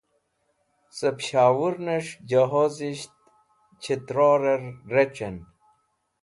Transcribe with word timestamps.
Ce 0.95 1.07
Peshowurnes̃h 1.17 2.13
Johozisht 2.29 3.13
Chitrer 3.81 4.63
Rec̃hen 4.93 5.37